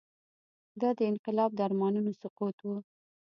[0.81, 2.67] دا د انقلاب د ارمانونو سقوط و.